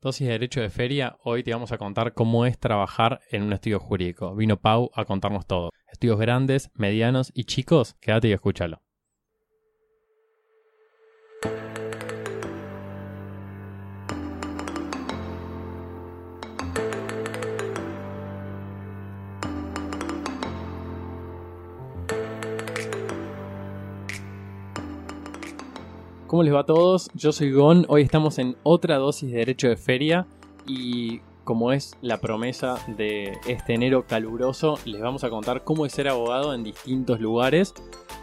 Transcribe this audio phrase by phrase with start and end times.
[0.00, 3.52] Dosis de Derecho de Feria, hoy te vamos a contar cómo es trabajar en un
[3.52, 4.32] estudio jurídico.
[4.36, 5.70] Vino Pau a contarnos todo.
[5.90, 8.80] Estudios grandes, medianos y chicos, quédate y escúchalo.
[26.38, 27.10] ¿Cómo les va a todos?
[27.14, 30.28] Yo soy Gon, hoy estamos en otra dosis de Derecho de Feria
[30.68, 35.90] y como es la promesa de este enero caluroso, les vamos a contar cómo es
[35.90, 37.74] ser abogado en distintos lugares.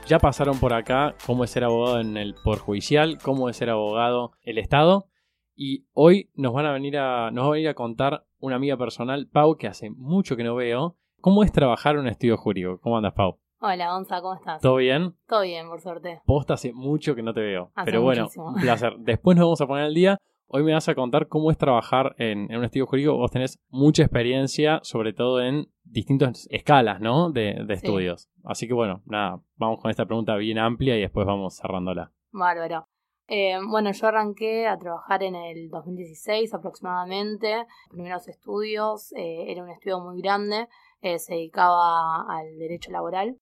[0.07, 3.69] Ya pasaron por acá cómo es ser abogado en el Poder Judicial, cómo es ser
[3.69, 5.09] abogado el Estado
[5.53, 8.77] y hoy nos van a venir a, nos va a venir a contar una amiga
[8.77, 12.79] personal, Pau, que hace mucho que no veo, cómo es trabajar en un estudio jurídico.
[12.79, 13.39] ¿Cómo andas, Pau?
[13.61, 14.61] Hola, Gonza, ¿cómo estás?
[14.61, 15.15] ¿Todo bien?
[15.27, 16.21] Todo bien, por suerte.
[16.25, 17.71] Posta hace mucho que no te veo.
[17.75, 18.47] Hace Pero bueno, muchísimo.
[18.49, 18.93] un placer.
[18.99, 20.17] Después nos vamos a poner al día.
[20.47, 23.17] Hoy me vas a contar cómo es trabajar en, en un estudio jurídico.
[23.17, 27.31] Vos tenés mucha experiencia, sobre todo en distintas escalas, ¿no?
[27.31, 27.85] De, de Sí.
[27.87, 28.29] estudios.
[28.43, 32.11] Así que bueno, nada, vamos con esta pregunta bien amplia y después vamos cerrándola.
[32.31, 32.85] Bárbaro.
[33.27, 37.65] Eh, bueno, yo arranqué a trabajar en el 2016 aproximadamente.
[37.89, 40.67] Primeros estudios, eh, era un estudio muy grande,
[41.01, 43.37] eh, se dedicaba al derecho laboral.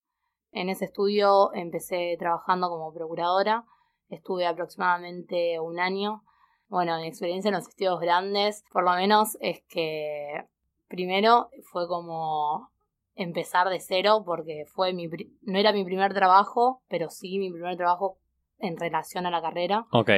[0.54, 3.66] En ese estudio empecé trabajando como procuradora,
[4.10, 6.24] estuve aproximadamente un año.
[6.68, 10.46] Bueno, mi experiencia en los estudios grandes, por lo menos, es que
[10.88, 12.70] primero fue como
[13.16, 17.52] empezar de cero porque fue mi pri- no era mi primer trabajo, pero sí mi
[17.52, 18.18] primer trabajo
[18.60, 19.86] en relación a la carrera.
[19.92, 20.10] Ok,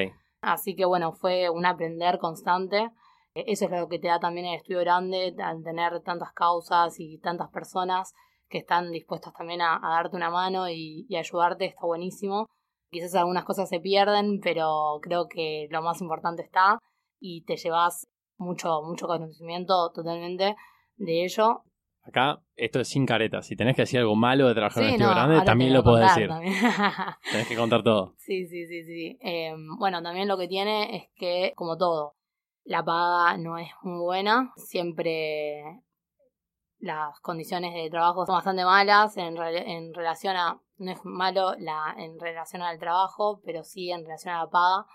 [0.41, 2.91] Así que bueno, fue un aprender constante.
[3.33, 7.17] Eso es lo que te da también el estudio grande, al tener tantas causas y
[7.17, 8.13] tantas personas
[8.49, 12.47] que están dispuestas también a, a darte una mano y, y ayudarte, está buenísimo.
[12.91, 16.79] Quizás algunas cosas se pierden, pero creo que lo más importante está
[17.19, 18.07] y te llevas
[18.37, 20.55] mucho, mucho conocimiento totalmente
[20.97, 21.61] de ello.
[22.03, 23.47] acá esto es sin caretas.
[23.47, 25.73] Si tenés que decir algo malo de trabajar en un Sí, estudio no, grande, también
[25.73, 26.27] lo podés decir.
[26.29, 26.53] también.
[27.31, 28.13] Tenés que contar todo.
[28.17, 29.17] Sí, sí, sí, sí.
[29.21, 32.13] Eh, bueno, también lo que tiene es que, como todo,
[32.63, 34.53] la paga no es muy buena.
[34.57, 35.81] Siempre
[36.85, 41.53] las condiciones de trabajo son bastante malas en, re- en relación a, no es malo
[41.57, 44.85] la, en relación al trabajo, pero sí en relación a la paga.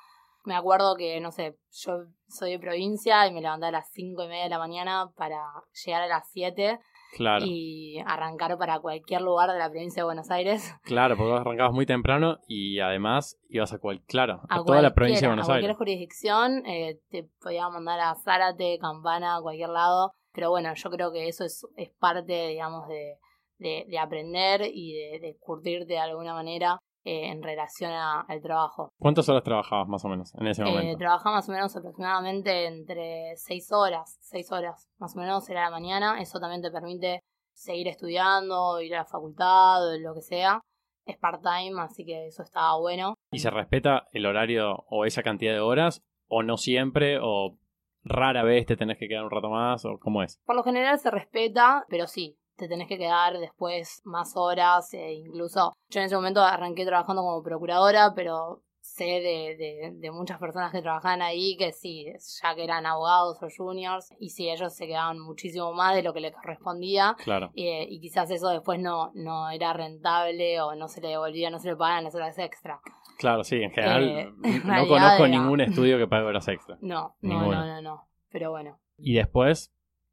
[0.45, 1.93] Me acuerdo que, no sé, yo
[2.29, 5.43] soy de provincia y me levanté a las cinco y media de la mañana para
[5.85, 6.79] llegar a las 7
[7.17, 10.73] Claro, y arrancar para cualquier lugar de la provincia de Buenos Aires.
[10.85, 14.81] claro, porque vos arrancabas muy temprano y además ibas a cual, claro, a, a toda
[14.81, 15.77] la provincia de Buenos a cualquier Aires.
[15.79, 20.13] jurisdicción, eh, te podía mandar a Zárate, Campana, a cualquier lado.
[20.33, 23.19] Pero bueno, yo creo que eso es, es parte, digamos, de,
[23.59, 28.41] de, de aprender y de, de curtirte de alguna manera eh, en relación a- al
[28.41, 28.91] trabajo.
[28.99, 30.99] ¿Cuántas horas trabajabas más o menos en ese Eh, momento?
[30.99, 35.71] trabajaba más o menos aproximadamente entre seis horas, seis horas, más o menos era la
[35.71, 36.21] mañana.
[36.21, 37.21] Eso también te permite
[37.55, 40.61] seguir estudiando, ir a la facultad lo que sea.
[41.07, 43.15] Es part-time, así que eso estaba bueno.
[43.33, 46.03] ¿Y se respeta el horario o esa cantidad de horas?
[46.29, 47.19] ¿O no siempre?
[47.21, 47.57] ¿O
[48.03, 49.85] rara vez te tenés que quedar un rato más?
[49.85, 50.39] ¿O cómo es?
[50.45, 55.13] Por lo general se respeta, pero sí, te tenés que quedar después más horas, e
[55.15, 60.39] incluso yo en ese momento arranqué trabajando como procuradora, pero sé de, de, de muchas
[60.39, 62.07] personas que trabajaban ahí que sí,
[62.43, 66.13] ya que eran abogados o juniors, y sí, ellos se quedaban muchísimo más de lo
[66.13, 67.15] que les correspondía.
[67.23, 67.51] Claro.
[67.55, 71.59] eh, y quizás eso después no, no era rentable o no se le devolvía, no
[71.59, 72.81] se le pagaban las horas extra.
[73.21, 74.33] Claro, sí, en general Eh,
[74.65, 76.79] no conozco era- ningún estudio que pague horas extra.
[76.81, 78.09] No, no, no, no, no.
[78.31, 78.81] Pero bueno.
[78.97, 79.71] ¿Y después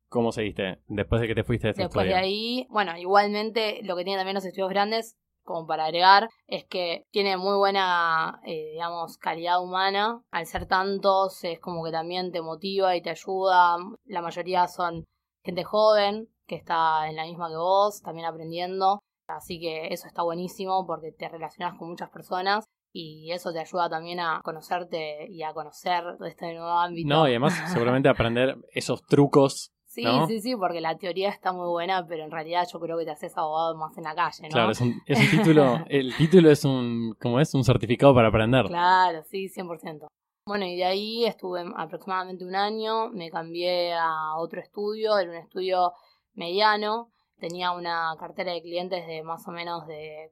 [0.09, 0.79] cómo seguiste?
[0.87, 2.17] Después de que te fuiste de este Después estudio.
[2.17, 6.65] de ahí, bueno, igualmente lo que tienen también los estudios grandes, como para agregar, es
[6.65, 10.21] que tiene muy buena, eh, digamos, calidad humana.
[10.31, 13.77] Al ser tantos, es como que también te motiva y te ayuda.
[14.05, 15.05] La mayoría son
[15.45, 18.99] gente joven, que está en la misma que vos, también aprendiendo.
[19.29, 22.65] Así que eso está buenísimo porque te relacionas con muchas personas
[22.99, 27.07] y eso te ayuda también a conocerte y a conocer este nuevo ámbito.
[27.07, 29.71] No, y además seguramente aprender esos trucos.
[29.89, 30.27] Sí, ¿no?
[30.27, 33.11] sí, sí, porque la teoría está muy buena, pero en realidad yo creo que te
[33.11, 34.49] haces abogado más en la calle, ¿no?
[34.49, 37.51] Claro, es un, es un título, el título es un, ¿cómo es?
[37.55, 38.65] Un certificado para aprender.
[38.65, 40.05] Claro, sí, 100%.
[40.45, 45.37] Bueno, y de ahí estuve aproximadamente un año, me cambié a otro estudio, era un
[45.37, 45.93] estudio
[46.35, 47.09] mediano,
[47.39, 50.31] tenía una cartera de clientes de más o menos de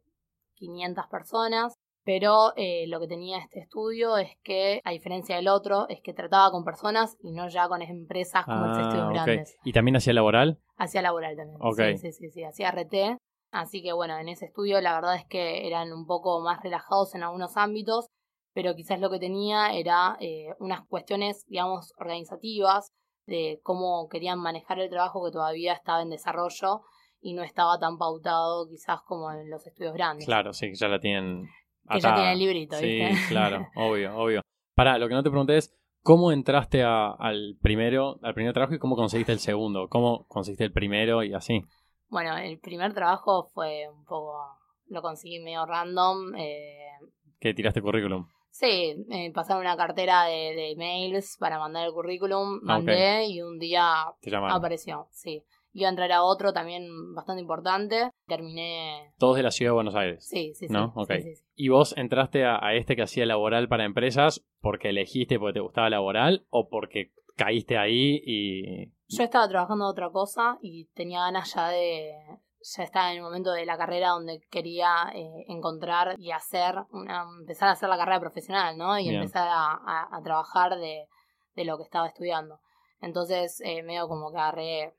[0.58, 1.74] 500 personas,
[2.06, 6.14] pero eh, lo que tenía este estudio es que, a diferencia del otro, es que
[6.14, 9.14] trataba con personas y no ya con empresas como los estudios Ah, ok.
[9.14, 9.58] grandes.
[9.64, 10.60] ¿Y también hacía laboral?
[10.78, 11.60] Hacía laboral también.
[11.98, 13.18] Sí, sí, sí, sí, hacía RT.
[13.52, 17.16] Así que bueno, en ese estudio la verdad es que eran un poco más relajados
[17.16, 18.08] en algunos ámbitos,
[18.54, 22.92] pero quizás lo que tenía era eh, unas cuestiones, digamos, organizativas
[23.26, 26.82] de cómo querían manejar el trabajo que todavía estaba en desarrollo
[27.20, 30.26] y no estaba tan pautado quizás como en los estudios grandes.
[30.28, 31.48] Claro, sí, que ya la tienen.
[31.92, 33.16] Que ya tienen el librito, Sí, ¿viste?
[33.30, 34.42] claro, obvio, obvio.
[34.76, 38.74] Para, lo que no te pregunté es, ¿cómo entraste a- al primero, al primer trabajo
[38.76, 39.88] y cómo conseguiste el segundo?
[39.90, 41.64] ¿Cómo conseguiste el primero y así?
[42.10, 44.38] Bueno, el primer trabajo fue un poco,
[44.90, 46.36] lo conseguí medio random.
[46.38, 46.90] Eh,
[47.40, 48.28] Que tiraste currículum.
[48.52, 53.42] sí, me pasaron una cartera de, de mails para mandar el currículum, Ah, mandé y
[53.42, 54.06] un día
[54.50, 55.44] apareció, sí.
[55.78, 59.12] Iba a entrar a otro también bastante importante, terminé...
[59.20, 60.26] Todos de la ciudad de Buenos Aires.
[60.26, 60.74] Sí, sí, sí.
[60.74, 60.88] ¿No?
[60.88, 61.12] sí, Ok.
[61.22, 61.44] sí, sí.
[61.56, 65.60] ¿Y vos entraste a, a este que hacía laboral para empresas porque elegiste porque te
[65.60, 68.86] gustaba laboral o porque caíste ahí y...
[69.08, 72.14] Yo estaba trabajando otra cosa y tenía ganas ya de...
[72.78, 77.26] Ya estaba en el momento de la carrera donde quería eh, encontrar y hacer, una,
[77.42, 78.98] empezar a hacer la carrera profesional, ¿no?
[78.98, 79.16] Y Bien.
[79.16, 81.06] empezar a, a- a trabajar de,
[81.56, 82.60] de lo que estaba estudiando.
[83.02, 84.94] Entonces, eh, medio como que agarré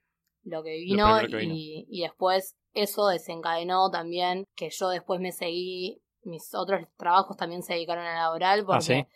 [0.47, 1.55] lo que vino, primero que vino.
[1.55, 7.63] Y, y después eso desencadenó también que yo después me seguí, mis otros trabajos también
[7.63, 8.77] se dedicaron a laboral porque...
[8.77, 9.07] ¿Ah, sí?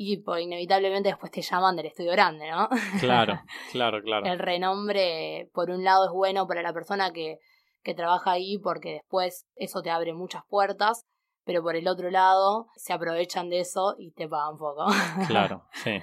[0.00, 2.68] Y pues, inevitablemente después te llaman del estudio grande, ¿no?
[3.00, 3.40] Claro,
[3.72, 4.26] claro, claro.
[4.26, 7.38] el renombre, por un lado, es bueno para la persona que,
[7.82, 11.04] que trabaja ahí porque después eso te abre muchas puertas,
[11.44, 14.86] pero por el otro lado se aprovechan de eso y te pagan poco.
[15.26, 15.98] Claro, sí.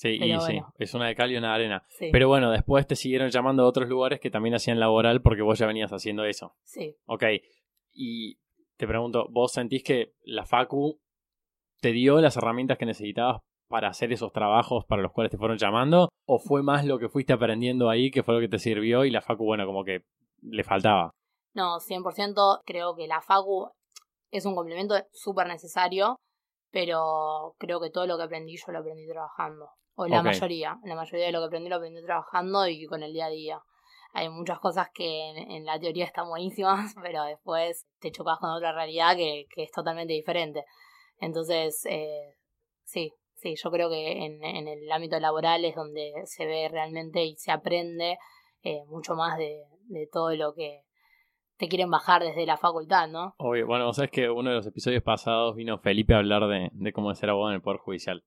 [0.00, 1.84] Sí, y sí, es una de cal y una de arena.
[1.90, 5.42] sí, Pero bueno, después te siguieron llamando a otros lugares que también hacían laboral porque
[5.42, 6.54] vos ya venías haciendo eso.
[6.64, 6.96] sí.
[7.04, 7.24] Ok,
[7.92, 8.38] y
[8.78, 10.98] te pregunto, ¿vos sentís que la Facu
[11.82, 15.58] te dio las herramientas que necesitabas para hacer esos trabajos para los cuales te fueron
[15.58, 16.08] llamando?
[16.24, 19.10] ¿O fue más lo que fuiste aprendiendo ahí que fue lo que te sirvió y
[19.10, 20.06] la Facu, bueno, como que
[20.40, 21.10] le faltaba?
[21.52, 23.68] No, 100% creo que la FACU
[24.30, 26.16] es un complemento súper necesario,
[26.70, 29.68] pero creo que todo lo que aprendí yo lo aprendí trabajando.
[30.02, 33.12] O la mayoría, la mayoría de lo que aprendí lo aprendí trabajando y con el
[33.12, 33.60] día a día.
[34.14, 38.48] Hay muchas cosas que en, en la teoría están buenísimas, pero después te chocas con
[38.48, 40.64] otra realidad que, que es totalmente diferente.
[41.18, 42.34] Entonces, eh,
[42.82, 47.22] sí, sí, yo creo que en, en el ámbito laboral es donde se ve realmente
[47.22, 48.16] y se aprende
[48.62, 50.80] eh, mucho más de, de todo lo que
[51.58, 53.34] te quieren bajar desde la facultad, ¿no?
[53.36, 56.92] Obvio, bueno, sabes que uno de los episodios pasados vino Felipe a hablar de, de
[56.94, 58.24] cómo es ser abogado en el Poder Judicial.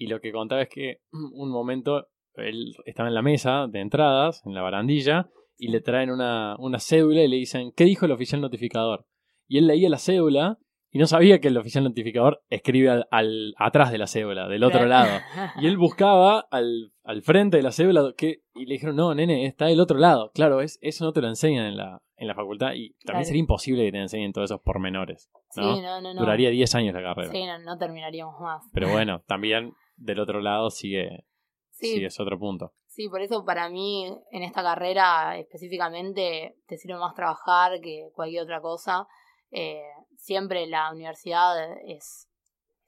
[0.00, 4.42] Y lo que contaba es que un momento él estaba en la mesa de entradas,
[4.46, 8.12] en la barandilla, y le traen una, una cédula y le dicen, ¿qué dijo el
[8.12, 9.06] oficial notificador?
[9.48, 10.58] Y él leía la cédula
[10.90, 14.62] y no sabía que el oficial notificador escribe al, al- atrás de la cédula, del
[14.62, 15.18] otro lado.
[15.60, 19.46] Y él buscaba al, al frente de la cédula que, y le dijeron, no, nene,
[19.46, 20.30] está del otro lado.
[20.32, 23.24] Claro, es, eso no te lo enseñan en la, en la facultad y también Claro.
[23.24, 25.28] sería imposible que te enseñen todos esos pormenores.
[25.56, 25.74] ¿no?
[25.74, 26.20] Sí, no, no, no.
[26.20, 27.32] Duraría 10 años la carrera.
[27.32, 28.62] Sí, no, no terminaríamos más.
[28.72, 31.24] Pero bueno, también del otro lado sigue,
[31.70, 32.72] Sí, sigue es otro punto.
[32.86, 38.42] Sí, por eso para mí en esta carrera específicamente te sirve más trabajar que cualquier
[38.42, 39.06] otra cosa.
[39.50, 39.82] Eh,
[40.16, 41.54] siempre la universidad
[41.84, 42.28] es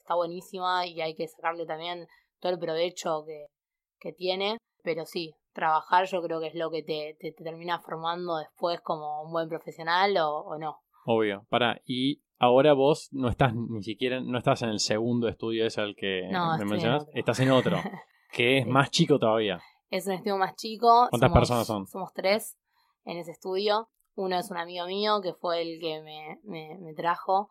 [0.00, 2.06] está buenísima y hay que sacarle también
[2.40, 3.46] todo el provecho que,
[4.00, 7.78] que tiene, pero sí, trabajar yo creo que es lo que te, te, te termina
[7.80, 10.80] formando después como un buen profesional o, o no.
[11.06, 11.46] Obvio.
[11.48, 15.80] Para, y ahora vos no estás ni siquiera, no estás en el segundo estudio ese
[15.80, 17.76] al que No, me en mencionas, estás en otro,
[18.32, 19.60] que es más chico todavía.
[19.90, 21.06] Es un estudio más chico.
[21.10, 21.86] ¿Cuántas somos- personas son?
[21.86, 22.56] Somos tres
[23.04, 23.88] en ese estudio.
[24.16, 27.50] Uno es un amigo mío que fue el que me, me, me trajo.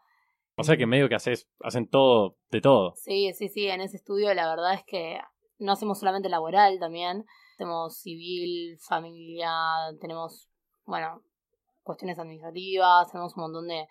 [0.56, 2.94] O sea que medio que haces, hacen todo, de todo.
[2.98, 5.20] Sí, sí, sí, en ese estudio la verdad es que
[5.58, 9.52] no hacemos solamente laboral también, hacemos civil, familia,
[10.02, 10.50] tenemos,
[10.86, 11.22] bueno,
[11.84, 13.88] cuestiones administrativas, tenemos un montón de,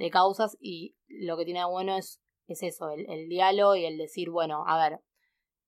[0.00, 3.84] de causas y lo que tiene de bueno es, es eso, el, el diálogo y
[3.84, 5.00] el decir, bueno, a ver,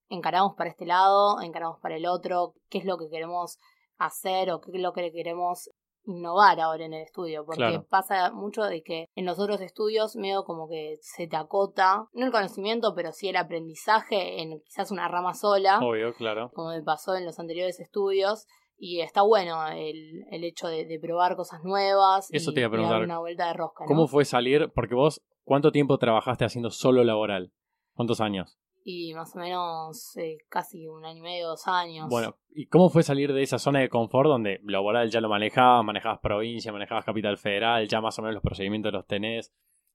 [0.08, 3.58] encaramos para este lado, encaramos para el otro, qué es lo que queremos
[3.98, 5.70] hacer o qué es lo que queremos
[6.04, 7.86] innovar ahora en el estudio, porque Claro.
[7.88, 12.26] pasa mucho de que en los otros estudios medio como que se te acota, no
[12.26, 16.50] el conocimiento, pero sí el aprendizaje en quizás una rama sola, Obvio, claro.
[16.54, 20.98] como me pasó en los anteriores estudios, y está bueno el, el hecho de, de
[20.98, 23.02] probar cosas nuevas Eso y, te iba a y dar preguntar.
[23.04, 23.84] una vuelta de rosca.
[23.84, 23.88] ¿no?
[23.88, 24.72] ¿Cómo fue salir?
[24.74, 27.52] Porque vos, ¿cuánto tiempo trabajaste haciendo solo laboral?
[27.94, 28.58] ¿Cuántos años?
[28.84, 32.08] Y más o menos eh, casi un año y medio, dos años.
[32.08, 35.84] Bueno, ¿y cómo fue salir de esa zona de confort donde laboral ya lo manejabas,
[35.84, 39.52] manejabas provincia, manejabas capital federal, ya más o menos los procedimientos los tenés?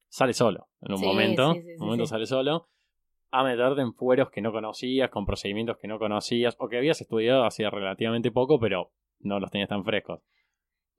[0.10, 2.70] Sale solo, en un Sí, momento, sí, sí, en un momento sale solo,
[3.30, 7.02] a meterte en fueros que no conocías, con procedimientos que no conocías, o que habías
[7.02, 10.22] estudiado hacía relativamente poco, pero no los tenías tan frescos.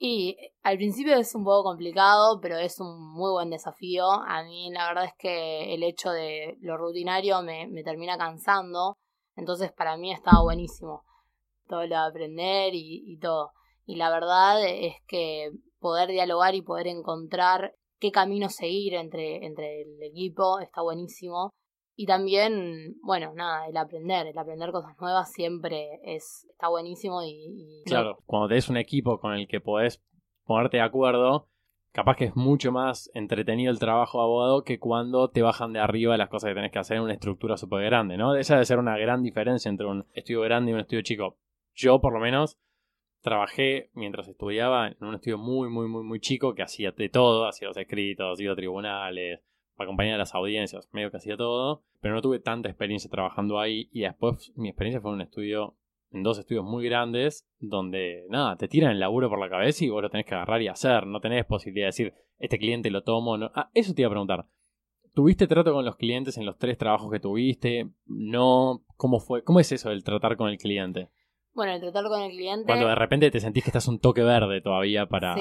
[0.01, 4.05] Y al principio es un poco complicado, pero es un muy buen desafío.
[4.11, 8.97] A mí la verdad es que el hecho de lo rutinario me, me termina cansando.
[9.35, 11.03] Entonces para mí estaba buenísimo
[11.69, 13.53] todo lo de aprender y, y todo.
[13.85, 19.83] Y la verdad es que poder dialogar y poder encontrar qué camino seguir entre, entre
[19.83, 21.53] el equipo está buenísimo.
[22.01, 27.83] Y también, bueno, nada, el aprender, el aprender cosas nuevas siempre es, está buenísimo y...
[27.87, 30.01] claro, cuando tenés un equipo con el que podés
[30.45, 31.49] ponerte de acuerdo,
[31.91, 35.81] capaz que es mucho más entretenido el trabajo de abogado que cuando te bajan de
[35.81, 38.37] arriba las cosas que tenés que hacer en una estructura súper grande, ¿no?
[38.37, 41.37] Esa debe ser una gran diferencia entre un estudio grande y un estudio chico.
[41.75, 42.61] Yo, por lo menos,
[43.23, 47.49] trabajé mientras estudiaba en un estudio muy, muy, muy, muy chico que hacía de todo,
[47.49, 49.41] hacía los escritos, iba a tribunales,
[49.87, 54.01] acompañar las audiencias, medio que hacía todo, pero no tuve tanta experiencia trabajando ahí y
[54.01, 55.77] después mi experiencia fue en un estudio,
[56.11, 59.91] en dos estudios muy grandes, donde nada, te tiran el laburo por la cabeza y
[59.91, 63.03] vos lo tenés que agarrar y hacer, no tenés posibilidad de decir, este cliente lo
[63.03, 63.51] tomo, no.
[63.55, 64.47] Ah, eso te iba a preguntar.
[65.15, 67.89] ¿Tuviste trato con los clientes en los tres trabajos que tuviste?
[68.07, 69.43] No, ¿cómo fue?
[69.43, 71.11] ¿Cómo es eso el tratar con el cliente?
[71.55, 72.67] Bueno, el tratar con el cliente.
[72.67, 75.35] Cuando de repente te sentís que estás un toque verde todavía para,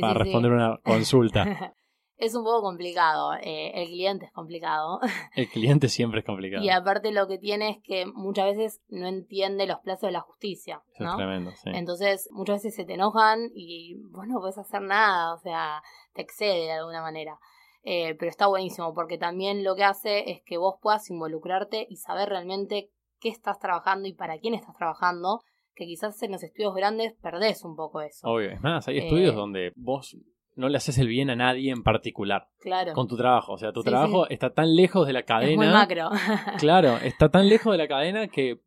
[0.00, 1.74] para responder una consulta.
[2.22, 3.34] Es un poco complicado.
[3.42, 5.00] Eh, el cliente es complicado.
[5.34, 6.62] El cliente siempre es complicado.
[6.62, 10.20] Y aparte lo que tiene es que muchas veces no entiende los plazos de la
[10.20, 10.82] justicia.
[11.00, 11.10] ¿no?
[11.10, 11.70] es tremendo, sí.
[11.74, 15.82] Entonces muchas veces se te enojan y vos no puedes hacer nada, o sea,
[16.14, 17.38] te excede de alguna manera.
[17.82, 21.96] Eh, pero está buenísimo porque también lo que hace es que vos puedas involucrarte y
[21.96, 25.40] saber realmente qué estás trabajando y para quién estás trabajando,
[25.74, 28.28] que quizás en los estudios grandes perdés un poco eso.
[28.28, 30.16] Obvio, es más, hay estudios eh, donde vos
[30.54, 32.48] no le haces el bien a nadie en particular.
[32.60, 32.92] Claro.
[32.92, 33.52] Con tu trabajo.
[33.52, 35.52] O sea, tu trabajo está tan lejos de la cadena.
[35.52, 36.10] Es muy macro.
[36.58, 38.60] claro, está tan lejos de la cadena que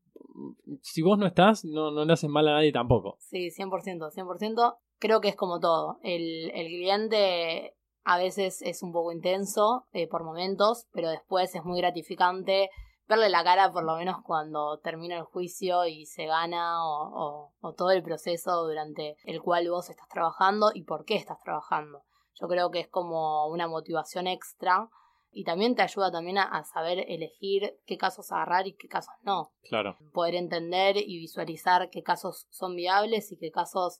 [0.81, 3.17] si vos no estás, no, no le haces mal a nadie tampoco.
[3.19, 4.77] Sí, 100%, 100%.
[4.99, 5.99] Creo que es como todo.
[6.03, 11.63] El, el cliente a veces es un poco intenso eh, por momentos, pero después es
[11.63, 12.69] muy gratificante
[13.07, 17.91] verle la cara por lo menos cuando termina el juicio y se gana o, todo
[17.91, 22.03] el proceso durante el cual vos estás trabajando y por qué estás trabajando.
[22.39, 24.89] Yo creo que es como una motivación extra
[25.31, 29.51] y también te ayuda también a, saber elegir qué casos agarrar y qué casos no.
[29.69, 29.97] Claro.
[30.13, 33.99] Poder entender y visualizar qué casos son viables y qué casos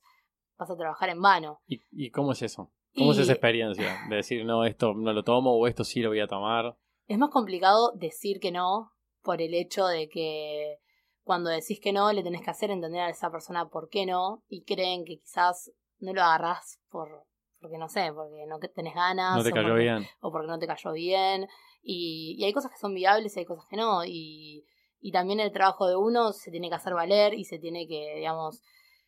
[0.57, 1.59] vas a trabajar en vano.
[1.67, 2.71] ¿Y, y cómo es eso?
[2.95, 3.97] ¿Cómo es esa experiencia?
[4.09, 6.77] De decir, no, esto no lo tomo o esto sí lo voy a tomar.
[7.07, 8.95] Es más complicado decir que no
[9.25, 10.77] por el hecho de que
[11.24, 14.44] cuando decís que no, le tenés que hacer entender a esa persona por qué no,
[14.48, 17.25] y creen que quizás no lo agarrás por,
[17.60, 19.36] porque no sé, porque no tenés ganas.
[19.36, 20.08] No te cayó o porque, bien.
[20.22, 21.48] O porque no te cayó bien.
[21.82, 24.05] Y, y hay cosas que son viables y hay cosas que no.
[24.05, 24.65] Y,
[25.01, 28.13] y también el trabajo de uno se tiene que hacer valer y se tiene que,
[28.15, 28.62] digamos,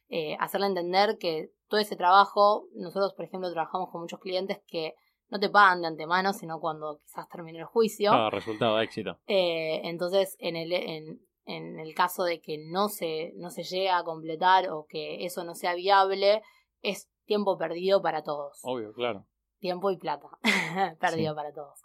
[0.10, 4.96] eh, hacerle entender que todo ese trabajo, nosotros por ejemplo trabajamos con muchos clientes que
[5.30, 8.12] no te pagan de antemano, sino cuando quizás termine el juicio.
[8.12, 9.20] Ah, resultado de éxito.
[9.28, 13.90] Eh, entonces, en el, en, en el caso de que no se, no se llegue
[13.90, 16.42] a completar o que eso no sea viable,
[16.82, 18.60] es tiempo perdido para todos.
[18.64, 19.26] Obvio, claro.
[19.60, 20.28] Tiempo y plata
[21.00, 21.80] perdido para todos.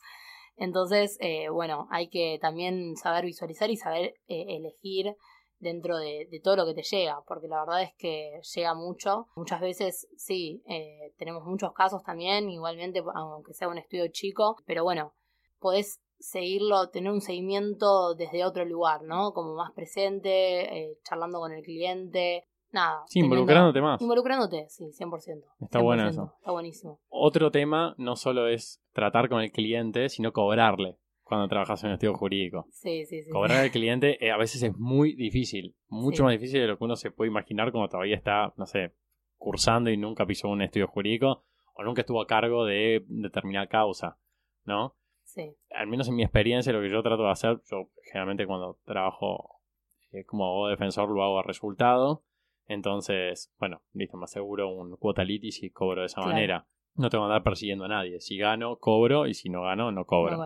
[0.56, 5.16] Entonces, eh, bueno, hay que también saber visualizar y saber eh, elegir
[5.62, 9.28] dentro de, todo lo que te llega, porque la verdad es que llega mucho.
[9.36, 14.82] Muchas veces sí, eh, tenemos muchos casos también, igualmente, aunque sea un estudio chico, pero
[14.82, 15.14] bueno,
[15.60, 19.32] podés seguirlo, tener un seguimiento desde otro lugar, ¿no?
[19.32, 22.48] Como más presente, eh, charlando con el cliente.
[22.72, 23.02] Nada.
[23.06, 24.00] Sí, involucrándote más.
[24.00, 25.44] Involucrándote, sí, 100%.
[25.60, 26.32] Está bueno eso.
[26.38, 27.00] Está buenísimo.
[27.08, 30.98] Otro tema no solo es tratar con el cliente, sino cobrarle
[31.32, 32.66] cuando trabajas en un estudio jurídico.
[32.70, 33.30] Sí, sí, sí.
[33.30, 36.84] Cobrar al cliente eh, a veces es muy difícil, mucho más difícil de lo que
[36.84, 38.92] uno se puede imaginar como todavía está, no sé,
[39.38, 44.18] cursando y nunca pisó un estudio jurídico o nunca estuvo a cargo de determinada causa,
[44.64, 44.94] ¿no?
[45.22, 45.56] Sí.
[45.70, 49.62] Al menos en mi experiencia, lo que yo trato de hacer, yo generalmente cuando trabajo
[50.10, 52.24] eh, como defensor lo hago a resultado.
[52.66, 56.66] Entonces, bueno, listo, me aseguro un cuota litis y cobro de esa manera.
[56.94, 58.20] No tengo que andar persiguiendo a nadie.
[58.20, 60.38] Si gano, cobro y si no gano, no cobro.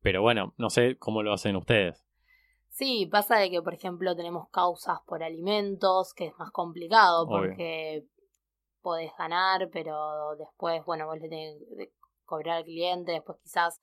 [0.00, 2.04] Pero bueno, no sé cómo lo hacen ustedes.
[2.68, 8.06] Sí, pasa de que, por ejemplo, tenemos causas por alimentos, que es más complicado porque
[8.80, 11.92] podés ganar, pero después, bueno, vos le tenés que
[12.24, 13.80] cobrar al cliente, después quizás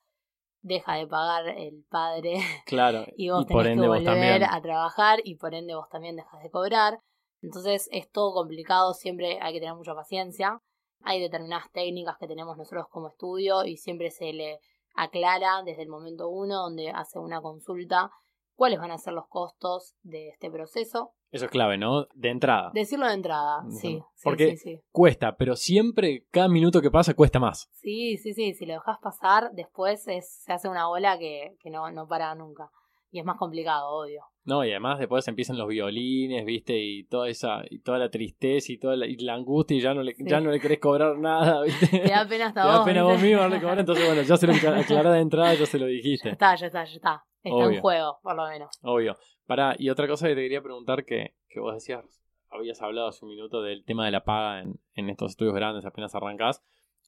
[0.62, 2.40] deja de pagar el padre.
[2.66, 3.06] Claro.
[3.16, 7.00] y vos tenés que volver a trabajar y por ende vos también dejas de cobrar.
[7.42, 10.62] Entonces es todo complicado, siempre hay que tener mucha paciencia.
[11.04, 14.60] Hay determinadas técnicas que tenemos nosotros como estudio y siempre se le
[14.96, 18.12] aclara desde el momento uno donde hace una consulta
[18.56, 22.08] cuáles van a ser los costos de este proceso Eso es clave, ¿no?
[22.16, 22.72] De entrada.
[22.74, 24.02] Decirlo de entrada, sí.
[24.16, 24.82] sí, Porque- sí, sí.
[24.92, 27.70] Cuesta, pero siempre, cada minuto que pasa, cuesta más.
[27.72, 31.70] Sí, sí, sí, si lo dejas pasar, después es, se hace una bola que, que
[31.70, 32.70] no, no para nunca.
[33.12, 34.24] Y es más complicado, obvio.
[34.46, 36.78] No, y además después empiezan los violines, ¿viste?
[36.80, 39.94] Y toda esa, y toda la tristeza y toda la, y la angustia y ya
[39.94, 40.24] no le, Sí.
[40.28, 41.88] ya no le querés cobrar nada, ¿viste?
[42.00, 42.86] Te da pena hasta Te da vos.
[42.86, 43.14] pena ¿viste?
[43.14, 45.86] vos mismo darle cobrar, entonces bueno, ya se lo aclaré de entrada, ya se lo
[45.88, 46.30] Ya dijiste.
[46.30, 47.24] está, ya está, ya está.
[47.44, 47.70] Está Obvio.
[47.78, 48.70] en juego, por lo menos.
[48.82, 49.18] Obvio.
[49.46, 52.04] Pará, y otra cosa que te quería preguntar que, que vos decías,
[52.50, 55.86] habías hablado hace un minuto del tema de la paga en, en estos estudios grandes,
[55.86, 56.62] apenas arrancás.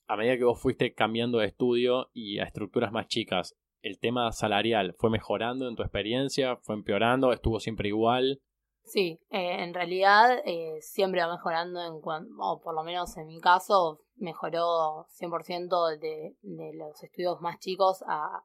[0.07, 4.31] A medida que vos fuiste cambiando de estudio y a estructuras más chicas, ¿el tema
[4.31, 6.57] salarial fue mejorando en tu experiencia?
[6.57, 7.31] ¿Fue empeorando?
[7.33, 8.41] ¿Estuvo siempre igual?
[8.83, 12.01] Sí, eh, en realidad eh, siempre va mejorando en
[12.39, 18.03] o por lo menos en mi caso, mejoró 100% de, de los estudios más chicos
[18.07, 18.43] a,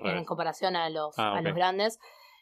[0.00, 1.98] en comparación a los, Ah, a los grandes.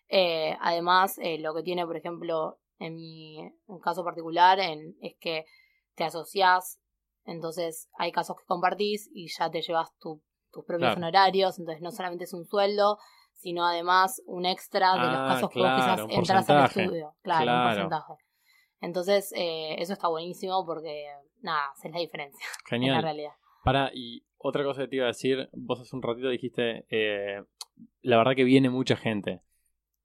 [0.08, 5.44] Eh, además, lo que tiene, por ejemplo, en mi en caso particular, en, es que
[5.94, 6.80] te asociás,
[7.24, 10.22] entonces hay casos que compartís y ya te llevas tu-
[10.56, 10.98] tus propios Claro.
[10.98, 12.98] honorarios, entonces no solamente es un sueldo,
[13.34, 16.64] sino además un extra de los Ah, casos que vos claro, quizás un entras al
[16.64, 17.14] estudio.
[17.22, 17.58] Claro, Claro.
[17.60, 18.12] un porcentaje.
[18.80, 21.06] Entonces, eh, eso está buenísimo porque,
[21.42, 23.02] nada, esa es la diferencia, en la Genial.
[23.02, 23.32] realidad.
[23.64, 27.42] Para, y otra cosa que te iba a decir, vos hace un ratito dijiste, eh,
[28.02, 29.42] la verdad que viene mucha gente.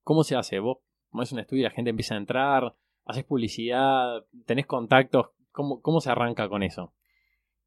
[0.03, 0.59] ¿Cómo se hace?
[0.59, 0.79] Vos
[1.21, 6.01] es un estudio y la gente empieza a entrar, haces publicidad, tenés contactos, ¿cómo, cómo
[6.01, 6.93] se arranca con eso?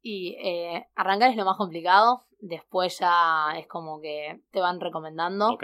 [0.01, 5.57] Y eh, arrancar es lo más complicado, después ya es como que te van recomendando.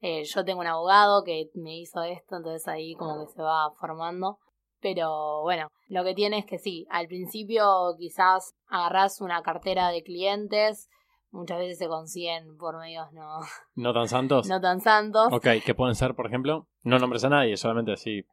[0.00, 3.70] Eh, yo tengo un abogado que me hizo esto, entonces ahí como que se va
[3.72, 4.38] formando.
[4.80, 10.02] Pero bueno, lo que tiene es que sí, al principio quizás agarrás una cartera de
[10.02, 10.90] clientes,
[11.30, 13.40] muchas veces se consiguen por medios no,
[13.74, 14.46] ¿no tan santos?
[14.48, 15.32] no tan santos.
[15.32, 16.68] Ok, ¿qué pueden ser, por ejemplo?
[16.82, 18.24] No nombres a nadie, solamente así.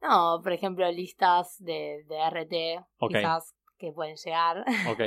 [0.00, 3.12] No, por ejemplo, listas de, de RT, Ok.
[3.12, 5.00] quizás que pueden llegar, Ok,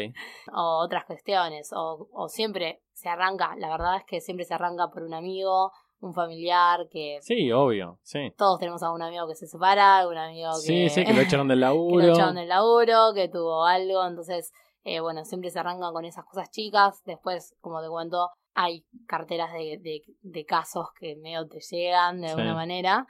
[0.53, 4.89] o otras cuestiones, o, o siempre se arranca, la verdad es que siempre se arranca
[4.89, 8.31] por un amigo, un familiar, que sí, obvio, sí.
[8.37, 11.21] todos tenemos a un amigo que se separa, algún amigo Sí, que, sí, que lo
[11.21, 12.05] echaron del que laburo.
[12.05, 14.51] lo echaron del laburo, que tuvo algo, entonces,
[14.83, 19.51] eh, bueno, siempre se arrancan con esas cosas chicas, después, como te cuento, hay carteras
[19.53, 22.33] de, de, de casos que medio te llegan de Sí.
[22.33, 23.07] alguna manera,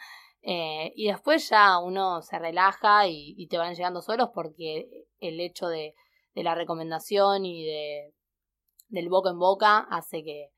[0.47, 5.39] eh, y después ya uno se relaja y, y te van llegando solos porque el
[5.39, 5.95] hecho de,
[6.35, 8.13] de la recomendación y de
[8.89, 10.51] del boca en boca hace que,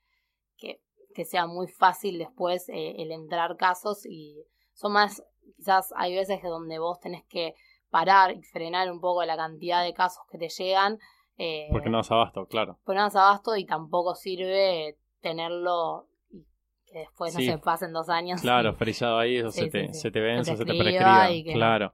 [0.58, 0.82] que,
[1.16, 5.24] que sea muy fácil después eh, el entrar casos y son más,
[5.56, 7.56] quizás hay veces que donde vos tenés que
[7.90, 11.00] parar y frenar un poco la cantidad de casos que te llegan.
[11.38, 12.78] Eh, Porque no das abasto, claro.
[12.84, 16.08] porque no das abasto y tampoco sirve tenerlo
[16.92, 17.46] que después Sí.
[17.48, 18.42] no se pasen dos años.
[18.42, 21.20] Claro, frisado ahí, eso Sí, se, te, se te vence, Se se te te escriba
[21.28, 21.44] prescriba.
[21.46, 21.54] que.
[21.54, 21.94] Claro.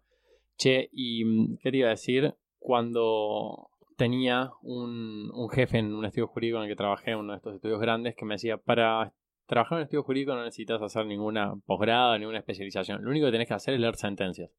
[0.57, 2.35] Che, y mm, ¿qué te iba a decir?
[2.59, 7.33] Cuando tenía un, un jefe en un estudio jurídico en el que trabajé, en uno
[7.33, 9.13] de estos estudios grandes, que me decía, para
[9.45, 13.03] trabajar en un estudio jurídico no necesitas hacer ninguna posgrado, ninguna especialización.
[13.03, 14.51] Lo único que tenés que hacer es leer sentencias.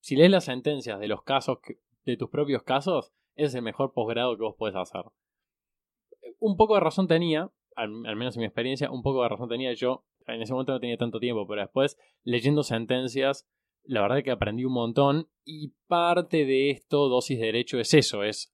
[0.00, 3.62] Si lees las sentencias de los casos, que- de tus propios casos, ese es el
[3.62, 5.02] mejor posgrado que vos podés hacer.
[6.38, 9.72] Un poco de razón tenía, al, menos en mi experiencia, un poco de razón tenía
[9.72, 10.04] yo.
[10.26, 13.48] En ese momento no tenía tanto tiempo, pero después, leyendo sentencias,
[13.84, 15.28] la verdad es que aprendí un montón.
[15.44, 18.52] Y parte de esto, dosis de derecho, es eso: es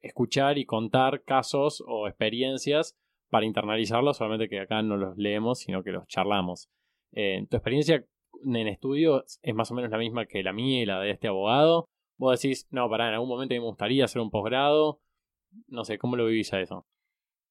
[0.00, 2.96] escuchar y contar casos o experiencias
[3.28, 6.68] para internalizarlos, solamente que acá no los leemos, sino que los charlamos.
[7.12, 8.04] Eh, tu experiencia
[8.44, 11.28] en estudio es más o menos la misma que la mía y la de este
[11.28, 11.88] abogado.
[12.16, 15.00] Vos decís, no, pará, en algún momento me gustaría hacer un posgrado.
[15.68, 16.86] No sé, ¿cómo lo vivís a eso?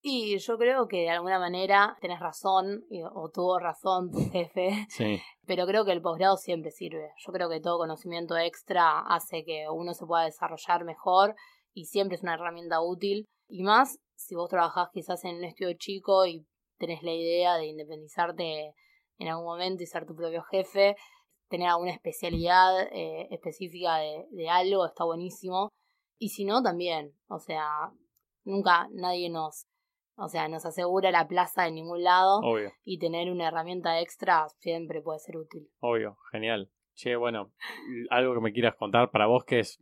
[0.05, 5.21] Y yo creo que de alguna manera tenés razón, o tuvo razón tu jefe, Sí,
[5.47, 7.13] pero creo que el posgrado siempre sirve.
[7.25, 11.35] Yo creo que todo conocimiento extra hace que uno se pueda desarrollar mejor
[11.73, 13.25] y siempre es una herramienta útil.
[13.47, 16.45] Y más si vos trabajás quizás en un estudio chico y
[16.77, 18.73] tenés la idea de independizarte
[19.19, 20.97] en algún momento y ser tu propio jefe,
[21.47, 25.69] tener alguna especialidad eh, específica de, de algo está buenísimo.
[26.17, 27.13] Y si no, también.
[27.29, 27.89] O sea,
[28.43, 29.65] nunca nadie nos,
[30.15, 32.71] o sea, nos asegura la plaza en ningún lado obvio.
[32.83, 35.67] y tener una herramienta extra siempre puede ser útil.
[35.79, 36.69] Obvio, genial.
[36.95, 37.51] Che, bueno,
[38.11, 39.79] algo que me quieras contar para vos que es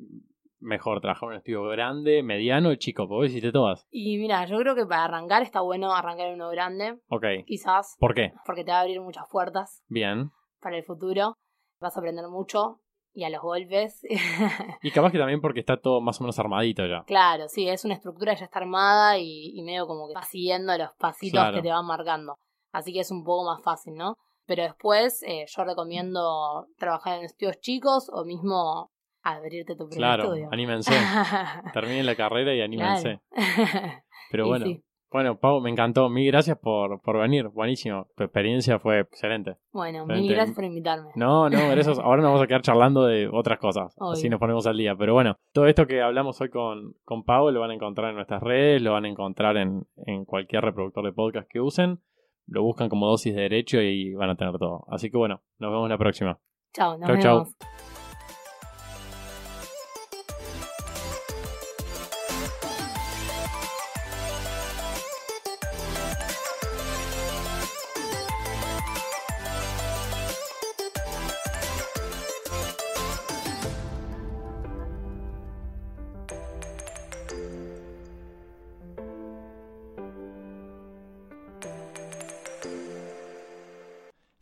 [0.60, 3.86] mejor trabajar en un estudio grande, mediano o chico, porque vos hiciste todas.
[3.89, 7.26] Y mira, yo creo que para arrancar está bueno arrancar en uno grande, Ok.
[7.46, 8.32] quizás, ¿Por qué?
[8.46, 10.30] porque te va a abrir muchas puertas Bien.
[10.62, 11.34] para el futuro.
[11.82, 12.80] Vas a aprender mucho
[13.13, 14.02] y a los golpes.
[14.84, 17.04] Y capaz que también porque está todo más o menos armadito ya.
[17.06, 20.78] claro, sí, es una estructura ya está armada y, y medio como que vas siguiendo
[20.78, 21.56] los pasitos Claro.
[21.58, 22.38] que te van marcando.
[22.71, 24.17] Así que es un poco más fácil, ¿no?
[24.45, 28.91] Pero después eh, yo recomiendo trabajar en estudios chicos o mismo
[29.24, 30.50] abrirte tu propio Claro, estudio.
[30.52, 30.91] anímense.
[31.74, 33.19] Terminen la carrera y anímense.
[33.30, 34.04] Claro.
[34.32, 34.84] Pero bueno, sí.
[35.12, 36.10] Bueno, Pau, me encantó.
[36.10, 37.50] Mil gracias por, por venir.
[37.50, 38.08] Buenísimo.
[38.15, 39.58] Tu experiencia fue excelente.
[39.71, 40.21] Bueno, Excelente.
[40.21, 41.10] mil gracias por invitarme.
[41.15, 42.00] No, no, gracias.
[42.00, 43.93] Ahora nos vamos a quedar charlando de otras cosas.
[44.00, 44.32] Así Obvio.
[44.32, 44.95] nos ponemos al día.
[44.95, 48.15] Pero bueno, todo esto que hablamos hoy con, con Pau lo van a encontrar en
[48.15, 52.00] nuestras redes, lo van a encontrar en, en cualquier reproductor de podcast que usen.
[52.47, 54.86] Lo buscan como dosis de derecho y van a tener todo.
[54.88, 56.39] Así que bueno, nos vemos la próxima.
[56.74, 57.81] Chao, nos Chau, chau.